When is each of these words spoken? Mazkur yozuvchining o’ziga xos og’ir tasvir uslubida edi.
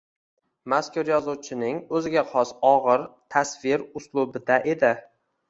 Mazkur 0.71 1.11
yozuvchining 1.11 1.77
o’ziga 1.99 2.23
xos 2.31 2.55
og’ir 2.71 3.05
tasvir 3.37 3.87
uslubida 4.01 4.61
edi. 4.75 4.93